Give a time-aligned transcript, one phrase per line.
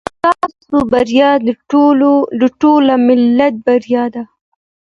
[0.17, 1.31] ستاسو بریا
[2.41, 4.23] د ټول ملت بریا ده.